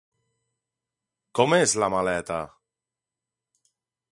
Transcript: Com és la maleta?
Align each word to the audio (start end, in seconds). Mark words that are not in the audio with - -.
Com 1.41 1.53
és 1.59 1.75
la 1.83 1.91
maleta? 1.97 2.39